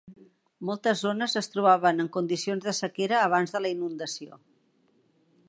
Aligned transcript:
Moltes 0.69 1.03
zones 1.07 1.37
es 1.41 1.49
trobaven 1.55 2.03
en 2.05 2.09
condicions 2.17 2.67
de 2.71 2.75
sequera 2.79 3.21
abans 3.27 3.55
de 3.59 3.63
la 3.67 3.73
inundació. 3.77 4.43